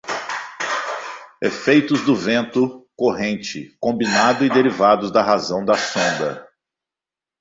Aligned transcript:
Efeitos 1.39 2.01
do 2.03 2.15
vento, 2.15 2.87
corrente, 2.95 3.77
combinado 3.79 4.43
e 4.43 4.49
derivados 4.49 5.11
da 5.11 5.21
razão 5.21 5.63
da 5.63 5.75
sonda. 5.77 6.43